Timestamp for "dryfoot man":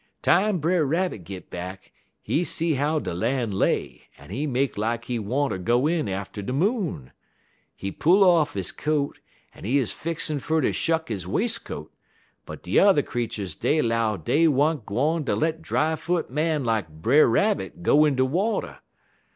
15.61-16.65